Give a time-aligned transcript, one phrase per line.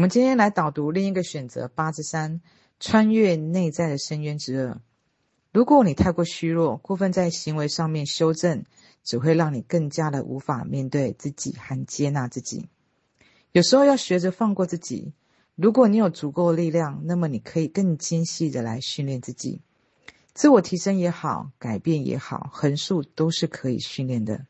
[0.00, 2.40] 我们今天来导读另一个选择八之三，
[2.78, 4.80] 穿越内在的深渊之二。
[5.52, 8.64] 如果你太过虚弱，过分在行为上面修正，
[9.04, 12.70] 只会让你更加的无法面对自己和接纳自己。
[13.52, 15.12] 有时候要学着放过自己。
[15.54, 19.60] 如果你有足够的力量，那么你可以更精细的来训练自己。
[20.32, 24.46] 自我提升也好，改变也好，横竖都是可以训练的。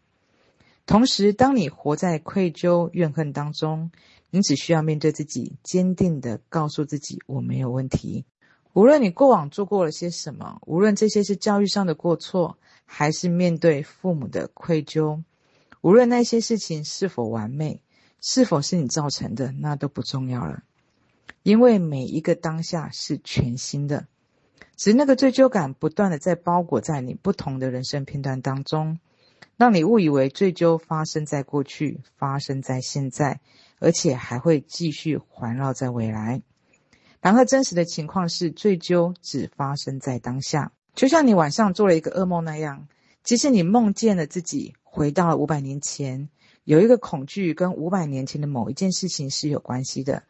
[0.90, 3.92] 同时，当你活在愧疚、怨恨当中，
[4.28, 8.24] 你只需要面对自己，坚定地告诉自己：“我没有问题。”
[8.74, 15.22] 无论你过往做过了些什么，无论这些是教育上的过错，还是面对父母的愧疚，
[15.80, 17.84] 无论那些事情是否完美，
[18.20, 20.64] 是否是你造成的，那都不重要了。
[21.44, 24.08] 因为每一个当下是全新的，
[24.76, 28.98] 只是那个罪疚感不断地在包裹在你不同的人生片段当中，
[29.56, 33.40] 让你误以为罪疚发生在过去，发生在现在，
[33.78, 36.42] 而且还会继续环绕在未来。
[37.20, 42.88] 然而，真实的情况是，罪疚只发生在当下，就像你晚上做了一个噩梦那样。
[43.22, 46.30] 即使你梦见了自己回到了五百年前，
[46.64, 50.22] 有一个恐惧跟五百年前的某一件事情是有关系的，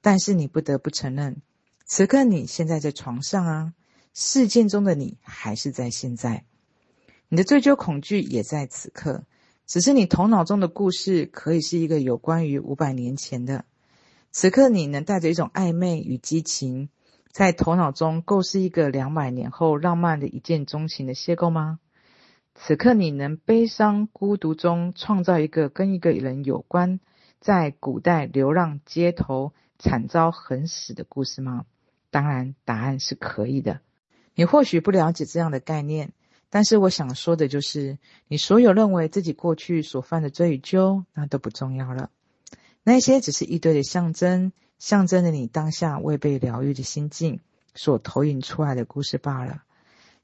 [0.00, 1.40] 但是你不得不承认，
[1.84, 3.72] 此刻你现在在床上啊，
[4.12, 6.44] 事件中的你还是在现在，
[7.34, 9.24] 你的罪疚恐惧也在此刻，
[9.66, 13.64] 只是你头脑中的故事可以是一个有关于五百年前的。
[14.30, 16.90] 此刻，你能带着一种暧昧与激情，
[17.30, 21.78] 在头脑中构思一个两百年后浪漫的一见钟情的邂逅吗？
[22.54, 27.00] 此刻，你能悲伤孤独中创造一个跟一个人有关，
[27.40, 31.64] 在古代流浪街头惨遭横死的故事吗？
[32.10, 33.80] 当然，答案是可以的。
[34.34, 36.12] 你或许不了解这样的概念，
[36.54, 37.96] 但是我想说的就是，
[38.28, 42.10] 你所有认为自己过去所犯的罪与咎，那都不重要了。
[42.82, 47.40] 那些只是一堆的象征，象征着你当下未被疗愈的心境
[47.74, 49.62] 所投影出来的故事罢了。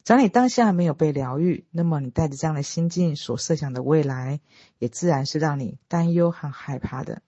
[0.05, 4.41] 只要你当下没有被疗愈，那么你带着这样的心境所设想的未来，
[4.79, 7.23] 也自然是让你担忧和害怕的。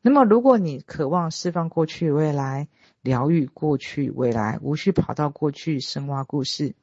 [0.00, 2.66] 那么，如果你渴望释放过去未来，
[3.02, 6.74] 疗愈过去未来，无需跑到过去深挖故事。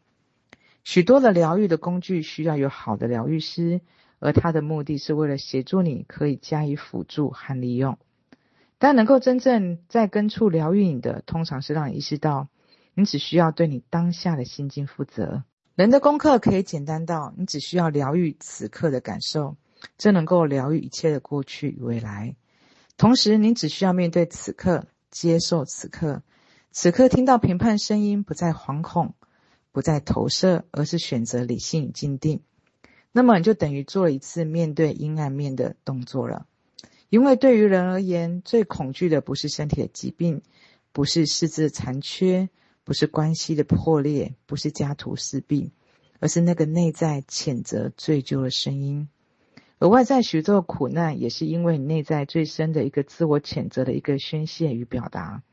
[0.83, 3.81] 许多的疗愈的工具需要有好的疗愈师。
[4.25, 7.97] 而它的目的是为了协助你，可以加以辅助和利用。
[8.77, 12.47] 但能够真正在根处疗愈你的，通常是让你意识到，
[12.94, 15.44] 你只需要对你当下的心境负责。
[15.75, 19.57] 人的功课可以简单到，你只需要疗愈此刻的感受，
[19.97, 22.38] 这能够疗愈一切的过去与未来。
[22.95, 26.21] 同时，你只需要面对此刻，接受此刻。
[26.71, 29.15] 此刻听到评判声音，不再惶恐，
[29.73, 32.39] 不再投射，而是选择理性与静定。
[33.11, 36.47] 那么你就等于做了一次面对阴暗面的动作了，
[37.09, 40.41] 因为对于人而言，最恐惧的不是身体的疾病，
[40.91, 42.50] 不是四肢的残缺，
[42.83, 45.72] 不是关系的破裂，不是家徒四壁，
[46.19, 49.09] 而是那个内在谴责罪疚的声音。
[49.79, 55.44] 而外在许多苦难，也是因为你内在最深的一个自我谴责的一个宣泄与表达。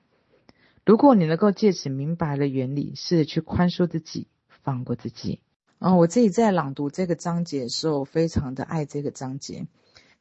[0.85, 4.27] 如果你能够借此明白了原理，试着去宽恕自己，
[4.63, 5.41] 放过自己。
[5.79, 9.67] 嗯，我自己在朗读这个章节的时候，非常的爱这个章节。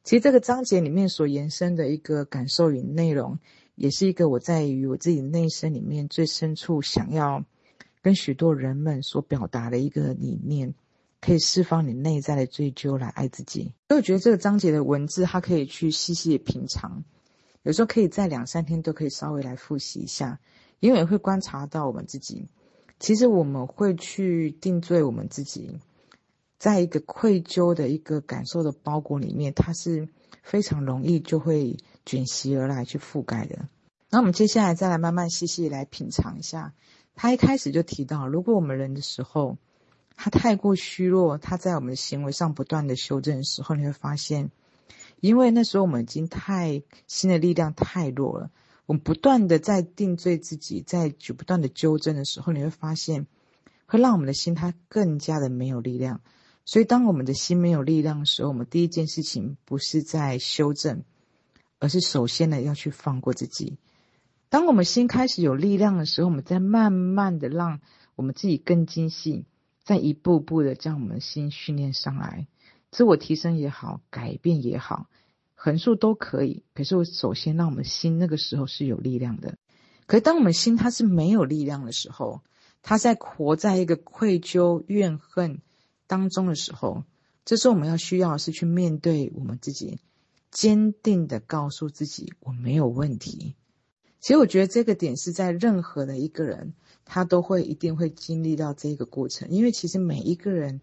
[0.02, 3.38] 其实这个章节里面所延伸的一个感受与内容，
[3.74, 7.44] 也是一个我在于我自己内心里面最深处想要
[8.00, 10.72] 跟许多人们所表达的一个理念，
[11.20, 13.74] 可以释放你内在的追究来爱自己。
[13.88, 17.04] 所以我觉得这个章节的文字，它可以去细细品尝，
[17.62, 20.38] 有时候可以在两三天都可以稍微来复习一下，
[20.80, 22.48] 因为会观察到我们自己。
[22.98, 25.78] 其实我们会去定罪我们自己，
[26.58, 30.08] 在一个愧疚的一个感受的包裹里面，它是
[30.42, 33.68] 非常容易就会卷席而来去覆盖的。
[34.10, 36.74] 那我们接下来再来慢慢细细来品尝一下。
[37.14, 39.58] 他一开始就提到，如果我们人的时候，
[40.16, 44.50] 他太过虚弱，他在我们的行为上不断的修正的时候，你会发现，
[45.20, 48.50] 因为那时候我们已经太心的力量太弱了。
[48.86, 53.28] 我们不断的在定罪自己，在去不断的纠正的时候，你会发现，
[53.86, 56.20] 会让我们的心它更加的没有力量。
[56.64, 61.04] 所以，当我们的心没有力量的时候，我们第一件事情不是在修正，
[61.78, 63.78] 而是首先呢要去放过自己。
[64.48, 67.80] 当我们心开始有力量的时候，我们再慢慢的让
[68.16, 69.44] 我们自己更精细，
[69.84, 72.48] 再一步步的将我们的心训练上来，
[72.90, 75.08] 自我提升也好，改变也好。
[75.54, 79.56] 横竖都可以，可是我首先让我们心那个时候是有力量的。
[80.06, 82.40] 可是当我们心它是没有力量的时候，
[82.82, 85.60] 它在活在一个愧疚怨恨
[86.06, 87.04] 当中的时候，
[87.44, 89.98] 这时候我们要需要的是去面对我们自己，
[90.50, 93.54] 坚定的告诉自己我没有问题，
[94.18, 96.72] 其实我觉得这个点是在任何的一个人，
[97.04, 100.80] 他都会一定会经历到这个过程，因为其实每一个人，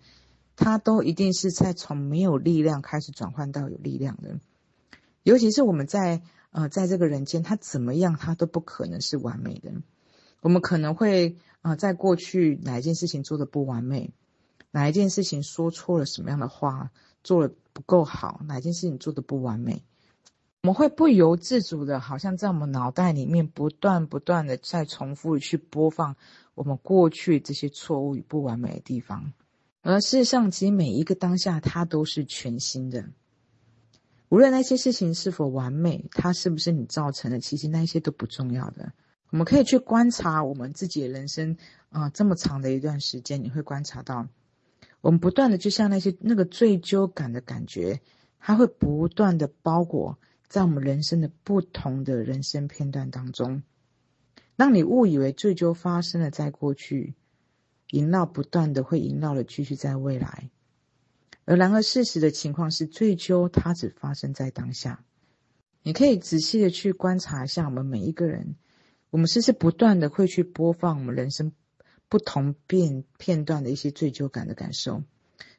[0.57, 4.41] 他都一定是在从没有力量开始转换到有力量的。
[5.23, 6.21] 尤其是我们在
[6.51, 9.71] 呃在这个人间，他怎么样，他都不可能是完美的。
[10.41, 14.11] 我们可能会啊、呃，在过去哪一件事情做得不完美，
[14.71, 16.91] 哪一件事情说错了什么样的话，
[17.23, 19.83] 做得不够好，哪一件事情做得不完美。
[20.63, 26.15] 我们会不由自主的，好像在我们脑袋里面不断不断的在重复去播放
[26.55, 29.33] 我们过去这些错误与不完美的地方，
[29.81, 33.05] 而事实上，其实每一个当下它都是全新的。
[34.29, 38.91] 无论那些事情是否完美，它是不是你造成的，其实那些都不重要的。
[39.29, 41.57] 我们可以去观察我们自己的人生
[41.89, 44.27] 啊、这么长的一段时间，你会观察到，
[45.01, 48.01] 我们不断的就像那些那个追究感的感觉，
[48.39, 50.17] 它会不断的包裹。
[50.49, 53.63] 在我们人生的不同的人生片段当中，
[54.55, 57.15] 让你误以为追究发生了在过去，
[57.91, 60.49] 萦绕不断的会萦绕的继续在未来，
[61.45, 65.03] 而然而事实的情况是，最究它只发生在当下。
[65.83, 68.55] 你可以仔细的去观察一下我们每一个人，
[69.09, 71.53] 我们是不是不断的会去播放我们人生
[72.09, 75.03] 不同片片段的一些罪疚感的感受。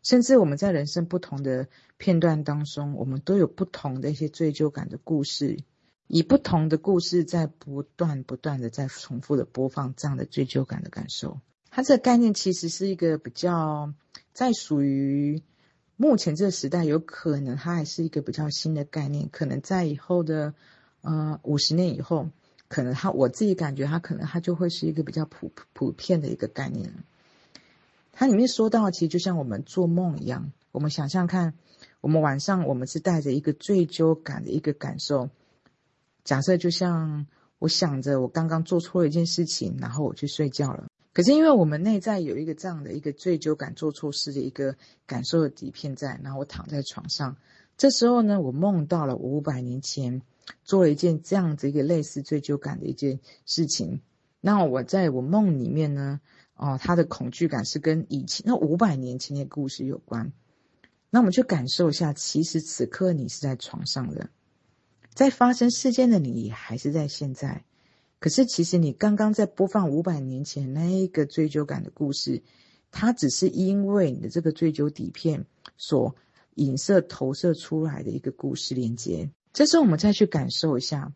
[0.03, 5.65] 甚至我们在人生不同的片段当中，我们都有不同的一些罪疚感的故事，
[6.07, 11.41] 以不同的故事在不断不断的在重复的播放这样的罪疚感的感受。
[11.79, 13.95] 它这个概念其实是一个比较
[14.33, 15.45] 在属于
[15.97, 20.55] 目前这个时代，有可能它还是一个比较新的概念，可能在以后的
[21.03, 22.31] 呃五十年以后，
[22.67, 26.93] 可能它我自己感觉它可能它就会是一个比较普普遍的一个概念。
[28.11, 31.55] 它里面说到，其实就像我们做梦一样，我们想象看，
[32.01, 35.31] 我们晚上我们是带着一个罪疚感的一个感受。
[36.25, 37.29] 假设就像
[37.61, 40.88] 我想着我刚刚做错了一件事情，然后我去睡觉了。
[41.19, 47.37] 可是因为我们内在有一个这样的一个罪疚感、做错事的一个感受的底片在，然后我躺在床上，
[47.77, 50.23] 这时候呢，我梦到了五百年前
[50.63, 54.01] 做了一件这样子一个类似罪疚感的一件事情。
[54.41, 56.21] 那我在我梦里面呢，
[56.55, 60.33] 哦，他的恐惧感是跟以前那五百年前的故事有关。
[61.11, 64.31] 那我们去感受一下，其实此刻你是在床上的，
[65.15, 67.65] 在发生事件的你还是在现在。
[68.21, 72.43] 可是其实你刚刚在播放五百年前那一个追究感的故事，
[72.91, 76.17] 它只是因为你的这个追究底片所
[76.55, 79.31] 影射投射出来的一个故事连接。
[79.53, 81.13] 这时候我们再去感受一下，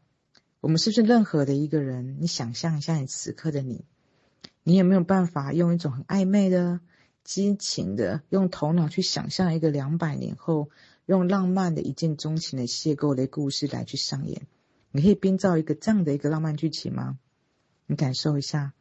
[0.61, 2.19] 我们是不是任何的一个人？
[2.21, 3.85] 你想象一下，你此刻的你。
[4.63, 6.79] 你有没有办法用一种很暧昧的、
[7.25, 10.71] 激情的，用头脑去想象一个两百年后，
[11.07, 14.47] 用浪漫的一见钟情的邂逅的故事来去上演？
[14.93, 17.19] 你可以编造一个这样的一个浪漫剧情吗？
[17.87, 18.75] 你感受一下，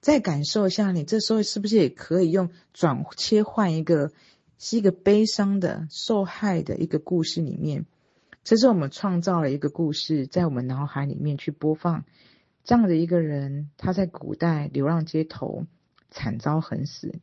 [0.00, 4.12] 再感受一下，你这时候是不是也可以用转切换一个，
[4.58, 7.86] 是一个悲伤的、受害的一个故事里面？
[8.44, 12.04] 这是我们创造了一个故事，在我们脑海里面去播放。
[12.62, 15.66] 这样的一个人，他在古代流浪街头，
[16.10, 17.20] 惨遭横死。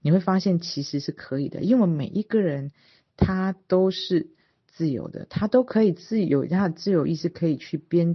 [0.00, 2.72] 你会发现其实是可以的，因为每一个人
[3.16, 4.30] 他都是
[4.76, 8.14] 自由的，他都可以自由，他的自由意识可以去编，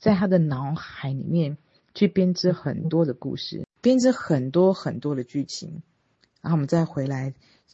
[0.00, 1.56] 在他的脑海里面
[1.94, 5.84] 去编织很多的故事，编织很多很多的剧情。
[6.40, 7.32] 然后我们再回来，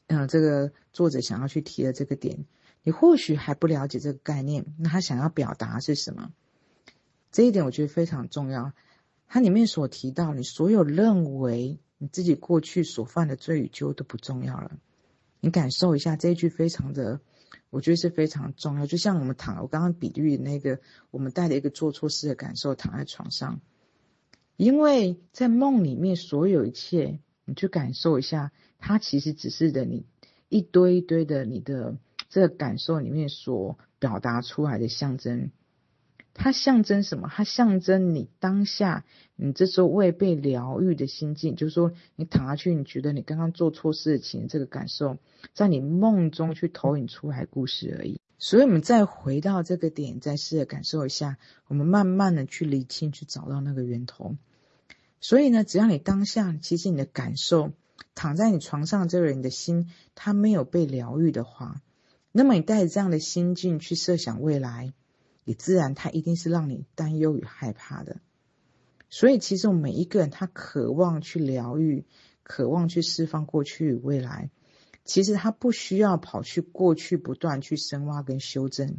[0.08, 2.44] 嗯、这个作者想要去提的这个点，
[2.82, 6.30] 你或许还不了解这个概念，那他想要表达是什么？
[7.32, 8.72] 这一点我觉得非常重要。
[9.28, 14.72] 它里面所提到，你所有认为你自己过去所犯的罪与咎都不重要了。
[15.40, 17.20] 你感受一下这一句，非常的，
[17.70, 18.86] 我觉得是非常重要。
[18.86, 23.60] 就像我们躺，我刚刚比喻那个，我们带着一个做错事的感受躺在床上，
[24.56, 30.06] 因为在梦里面所有一切，你去感受一下，它其实只是的你
[30.48, 31.96] 一堆一堆的你的
[32.28, 35.50] 这个感受里面所表达出来的象征。
[36.38, 37.30] 它象征什么？
[37.34, 39.04] 它象征你当下
[39.36, 45.16] 你这时候未被疗愈的心境，就是说你躺下去，你觉得你刚刚做错事情这个感受，
[45.54, 48.20] 在你梦中去投影出来故事而已。
[48.38, 51.38] 所以，我们再回到这个点，再试着感受一下，
[51.68, 54.36] 我们慢慢的去理清，去找到那个源头。
[55.20, 57.72] 所以呢，只要你当下其实你的感受，
[58.14, 61.80] 躺在你床上这个人的心，他没有被疗愈的话，
[62.30, 64.92] 那么你带着这样的心境去设想未来。
[65.46, 68.18] 也自然，他一定是让你担忧与害怕的。
[69.08, 72.04] 所以，其实我们每一个人，他渴望去疗愈，
[72.42, 74.50] 渴望去释放过去与未来。
[75.04, 78.98] 其实他不需要跑去过去，不断去深挖跟修正。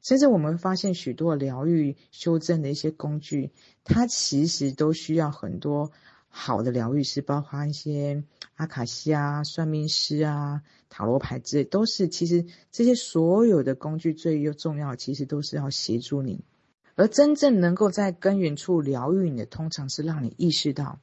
[0.00, 3.50] 甚至我们发现许多疗愈修正的一些工具，
[3.82, 5.90] 它其实都需要很多
[6.40, 8.22] 好的疗愈师，包括一些
[8.54, 16.44] 阿卡西啊、算命师啊、塔罗牌之类，都是其实这些所有的工具最又重要，其实都是要协助你。
[16.94, 21.00] 而真正能够在根源处疗愈你的，通常是让你意识到。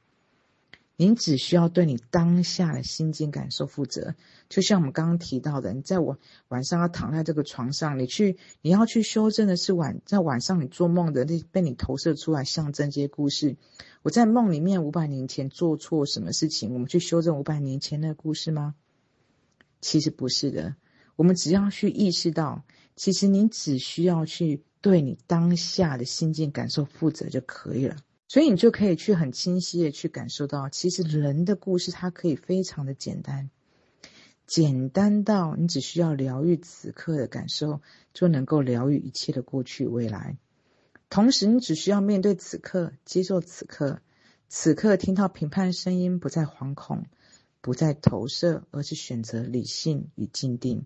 [0.98, 4.14] 您只需要对你当下的心境感受负责，
[4.48, 13.56] 就像我们刚刚提到的，你在我晚上要躺在这个床上，你去你要去修正的是晚在晚上你做梦的那被你投射出来象征这些故事。
[14.02, 18.74] 我在梦里面五百年前做错什么事情，我们去修正五百年前的故事吗？
[19.82, 20.76] 其实不是的，
[21.16, 27.96] 我们只要去意识到，其实你只需要去对你当下的心境感受负责就可以了。
[28.28, 33.50] 所以你就可以去很清晰的去感受到，其实人的故事它可以非常的简单，
[34.46, 37.80] 简单到你只需要疗愈此刻的感受，
[38.12, 40.38] 就能够疗愈一切的过去未来。
[41.08, 44.00] 同时，你只需要面对此刻，接受此刻，
[44.48, 47.06] 此刻听到评判声音，不再惶恐，
[47.60, 50.84] 不再投射，而是选择理性与静定。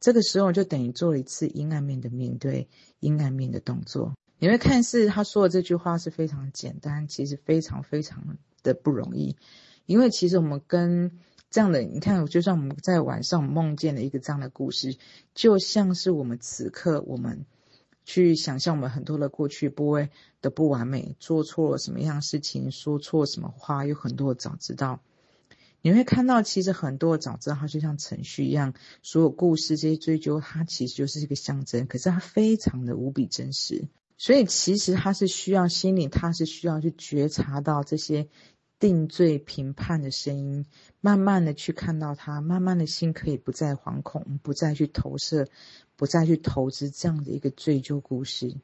[0.00, 2.70] 这个时候就等于做了一次阴暗面的面对，
[3.00, 4.14] 阴暗面的动作。
[4.42, 9.36] 你会看似他说的这句话是非常简单，其实非常非常的不容易，
[9.84, 11.20] 因为其实我们跟
[11.50, 14.96] 这样的，你看，就算我们在晚上梦见了一个这样的故事，
[15.34, 17.44] 就像是我们此刻我们
[18.06, 20.08] 去想象我们很多的过去不会
[20.40, 25.02] 的不完美，做错了什么样的事情，说错什么话，有很多的早知道。
[25.82, 33.88] 你会看到，其实很多的早知道，它就像程序一样，所有故事这些追究，它其实就是一个象征，可是它非常的无比真实。
[34.22, 38.28] 所以，其实他是需要心灵，他是需要去觉察到这些
[38.78, 40.66] 定罪评判的声音，
[41.00, 45.48] 慢慢的去看到他，慢慢的心可以不再惶恐，不再去投射，
[45.96, 48.54] 不再去投资这样的一个追究故事。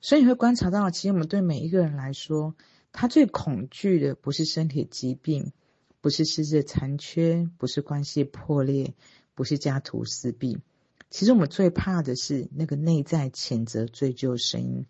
[0.00, 2.54] 所以你会观察到，其实我们对每一个人来说，
[2.92, 5.52] 他最恐惧的不是身体疾病，
[6.00, 8.94] 不是失智残缺，不是关系破裂，
[9.34, 10.60] 不是家徒四壁。
[11.14, 14.84] 其实我们最怕的是那个内在谴责、追究声音。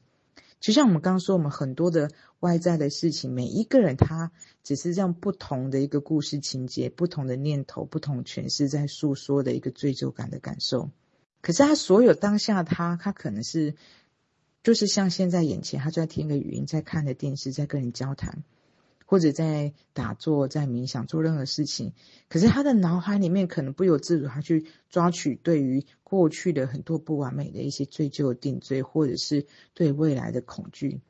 [0.59, 10.89] 就像我们刚刚说，我们很多的外在的事情，每一个人他只是这样不同的一个故事情节、不同的念头、不同诠释，在诉说的一个追究感的感受。
[11.43, 13.75] 可是他所有当下他，他可能是
[14.63, 18.45] 就是像现在眼前，他就在听个语音，在看的电视，在跟人交谈。
[19.07, 21.93] 或者在打坐、在冥想、做任何事情，
[22.29, 31.01] 可是他的脑海里面可能不由自主，他去抓取对于过去的很多不完美的一些追究、定罪，或者是对未来的恐惧。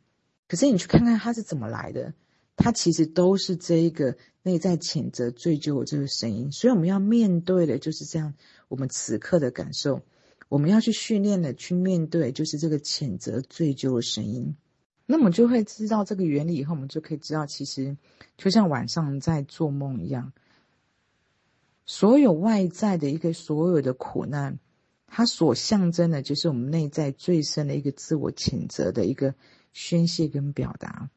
[0.48, 2.14] 可是你去看看他是怎么来的，
[2.56, 6.52] 他其实都是这一个内在谴责、追究这个声音。
[6.52, 8.34] 所以我们要面对的就是这样，
[8.68, 10.02] 我们此刻的感受，
[10.48, 14.56] 我们要去训练的去面对，就是这个谴责、追究的声音。
[15.06, 17.96] 那么就会知道这个原理以后，我们就可以知道，其实
[18.38, 20.32] 就像晚上在做梦一样，
[21.84, 24.58] 所有外在的一个所有的苦难，
[25.06, 29.34] 它所象征的，就是我们内在最深的一个自我谴责的一个
[29.74, 31.10] 宣泄跟表达。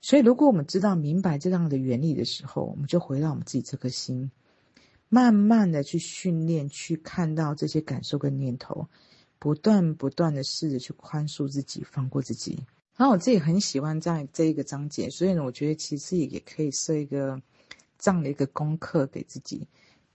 [0.00, 4.30] 所以，如果我们知道明白这样的原理的时候，我们就回到我们自己这颗心，
[5.08, 8.88] 慢慢的去训练，去看到这些感受跟念头，
[9.38, 12.64] 不断不断的试着去宽恕自己，放过自己。
[12.98, 17.40] 然后我自己很喜欢在这一个章节，所以呢，我觉得其实也可以设一个
[17.96, 19.68] 这样的一个功课给自己。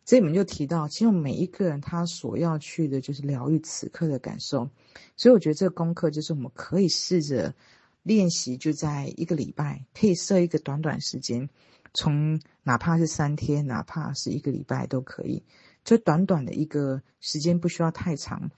[0.04, 4.70] 这里面就提到，其实每一个人他所要去的就是疗愈此刻的感受，
[5.16, 7.56] 所以我觉得这个功课就是我们可以试着
[8.04, 11.50] 练习，就在一个礼拜，可以设一个短短时间，
[11.94, 15.42] 从哪怕是三天，哪怕是一个礼拜都可以，
[15.86, 18.52] 就短短的一个时间，不需要太长。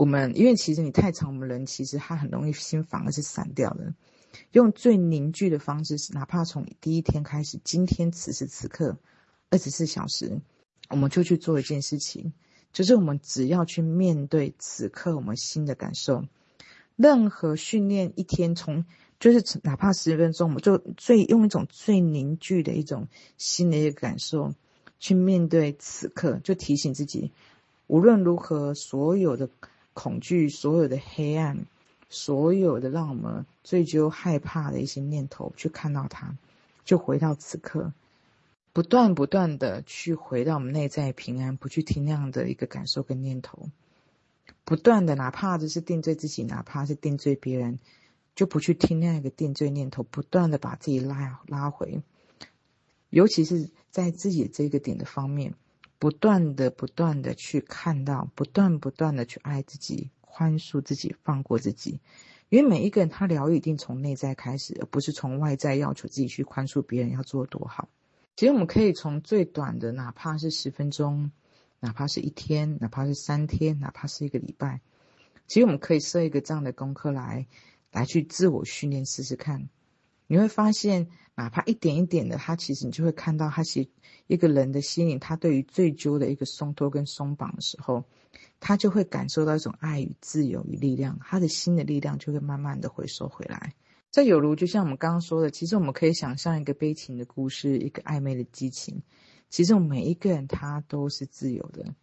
[0.00, 3.92] 我们因为其实你太长，我们人其实他很容易心反而是散掉的。
[4.50, 8.96] 用最凝聚的方式，哪怕从第一天开始，今天此时此刻，
[9.50, 10.40] 二十四小时，
[10.88, 12.32] 我们就去做一件事情，
[12.72, 16.24] 就是我们只要去面对此刻我们心的感受。
[16.96, 18.86] 任何训练一天从
[19.18, 24.54] 就是哪怕十分钟，我们就最用一种最凝聚的一种新的一个感受
[24.98, 27.32] 去面对此刻，就提醒自己，
[27.86, 29.50] 无论如何，所有的。
[29.92, 31.66] 恐惧，所有的黑暗，
[32.08, 36.36] 所有的让我们追究、害怕的一些念头，去看到它，
[36.84, 37.92] 就回到此刻，
[38.72, 43.68] 不断不断的去回到我们内在平安，不去听那样的一个感受跟念头，
[44.64, 47.78] 不断的，哪怕就是定罪自己，哪怕是定罪别人，
[48.34, 52.02] 就不去听那样一个定罪念头，不断的把自己拉拉回，
[53.10, 55.54] 尤其是在自己这个点的方面。
[56.00, 62.00] 不断的、不断的去看到，不断不断的去爱自己、宽恕自己，放过自己。
[62.48, 67.88] 因为每一个人他疗愈一定从内在开始，而不是从外在要求自己去宽恕别人要做多好。
[68.34, 71.30] 其实我们可以从最短的，哪怕是十分钟，
[71.80, 74.80] 哪怕是一天，哪怕是三天，哪怕是一个礼拜，
[75.46, 77.46] 其实我们可以设一个这样的功课来，
[77.92, 79.68] 来去自我训练试试看。
[80.26, 81.08] 你会发现，
[81.40, 83.88] 哪怕一点一点的，他其实你就会看到，他其实
[84.26, 88.04] 一个人的心灵，他对于最终的一个松脱跟松绑的时候，
[88.60, 93.72] 他就会感受到一种爱与自由与力量，他的心的力量就会慢慢的回收回来。
[94.10, 99.00] 这有如就像我们刚刚说的，其实我们可以想象一个悲情的故事，一个暧昧的激情。
[99.48, 101.94] 其实我们每一个人他都是自由的，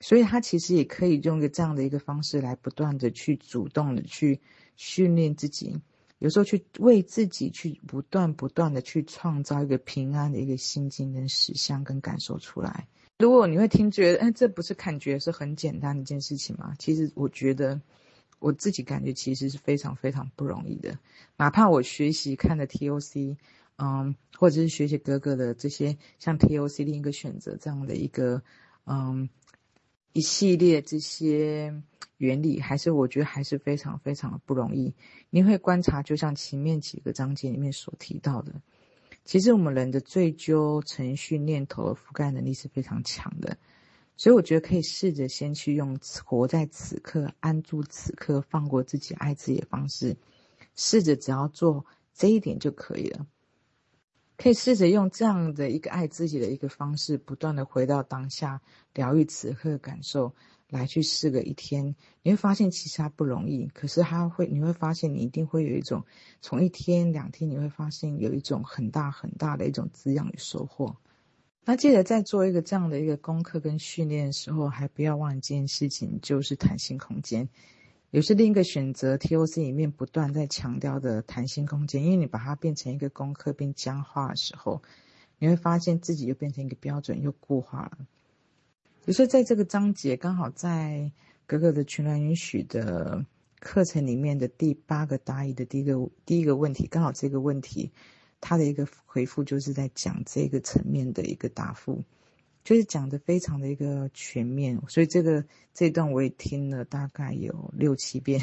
[0.00, 4.40] 所以他其实也可以用一个这样的一个方式来不断的去主动的去
[4.76, 5.80] 训练自己。
[6.20, 12.86] 有时候去为自己去不断不断的去创造一个平安的一个心境跟实相跟感受出来。
[13.18, 16.74] 如果你会听觉得，哎，这不是感觉是很简单的一件事情吗？
[16.78, 17.80] 其实我觉得
[18.38, 20.98] 我自己感觉其实是非常非常不容易的。
[21.36, 23.36] 哪怕我学习看的 TOC，
[23.76, 28.42] 嗯，或者是学习哥哥的这些像 TOC 另一个选择这样的一个，
[28.84, 29.30] 嗯，
[30.12, 31.82] 一系列这些。
[32.20, 34.94] 原理还是我觉得还是非常非常的不容易。
[35.30, 38.60] 你会观察，就像前面几个章节里面所提到的，
[39.24, 43.56] 其实我们人的追究、程序、念头的覆盖能力是非常强的。
[44.18, 50.14] 所以我觉得可以试着先去用活在此刻、安住此刻、放过自己、爱自己的方式，
[50.76, 53.26] 试着只要做这一点就可以了。
[54.36, 58.60] 可以试着用这样的一个爱自己的一个方式，不断的回到当下，
[58.92, 60.34] 疗愈此刻的感受。
[60.70, 66.04] 来去试个一天，你会发现其实它不容易，可是它会，你会发现你一定会有一种，
[66.40, 70.96] 从一天两天，你会发现有一种很大很大的一种滋养与收获。
[71.64, 77.48] 那记得在做一个这样的一个功课跟训练的时候，还不要忘一件事情，就是弹性空间，
[78.10, 79.16] 也是另一个选择。
[79.16, 84.82] TOC 里面不断在强调的弹性空间，因为你把它变成一个功课并僵化的时候，
[85.38, 87.98] 你会发现自己又变成一个标准又固化了。
[89.06, 91.10] 就是在这个章节，刚好在
[91.46, 93.24] 格格的全然允许的
[93.58, 95.94] 课程里面的第八个答疑的第一个
[96.26, 97.90] 第一个问题，刚好这个问题，
[98.40, 102.04] 他的一个回复就是在讲这个层面的一个答复，
[102.62, 108.38] 就是讲的非常的一个全面，所以这个这段我也听了大概有六七遍，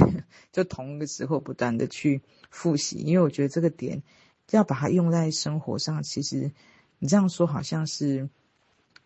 [0.51, 4.01] 就同一个时候不断的去复习，因为我觉得这个点
[4.49, 6.51] 要把它用在生活上，其实
[6.97, 8.27] 你这样说好像是。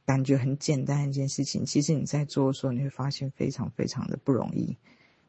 [0.05, 4.77] 感觉很简单一件事情，其实你在做的时候，你会发现非常非常的不容易，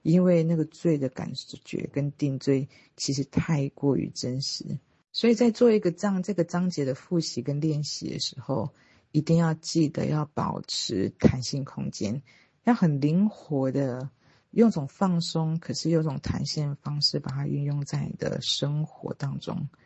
[0.02, 1.32] 因为那个罪的感
[1.64, 4.78] 觉跟定罪其实太过于真实，
[5.12, 8.70] 所以在做一个这样这个章节的复习跟练习的时候，
[9.12, 12.22] 一定要记得要保持弹性空间，
[12.64, 14.11] 要很灵活的
[14.50, 19.68] 用种放松，可是用种弹性的方式把它运用在你的生活当中。